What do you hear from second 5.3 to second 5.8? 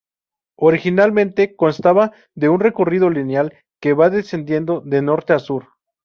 a sur.